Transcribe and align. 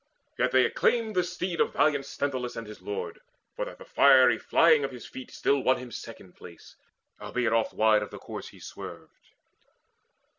Yet 0.39 0.49
they 0.51 0.65
acclaimed 0.65 1.15
The 1.15 1.23
steed 1.23 1.61
of 1.61 1.73
valiant 1.73 2.05
Sthenelus 2.07 2.55
and 2.57 2.65
his 2.65 2.81
lord, 2.81 3.19
For 3.55 3.65
that 3.65 3.77
the 3.77 3.85
fiery 3.85 4.39
flying 4.39 4.83
of 4.83 4.89
his 4.89 5.05
feet 5.05 5.29
Still 5.29 5.61
won 5.61 5.77
him 5.77 5.91
second 5.91 6.33
place, 6.35 6.75
albeit 7.21 7.53
oft 7.53 7.71
Wide 7.73 8.01
of 8.01 8.09
the 8.09 8.17
course 8.17 8.47
he 8.47 8.59
swerved. 8.59 9.29